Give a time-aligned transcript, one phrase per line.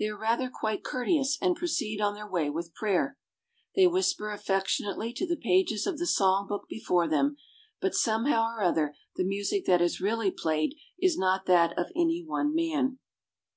[0.00, 3.16] They are rather quite courteous and proceed on their way with prayer.
[3.76, 7.36] They whis per affectionately to the pages of the song book before them—
[7.80, 12.20] but somehow or other the music that is really played is not that of any
[12.26, 12.98] one man.